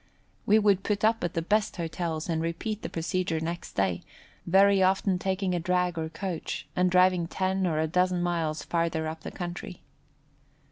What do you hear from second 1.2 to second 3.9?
at the best hotels and repeat the procedure next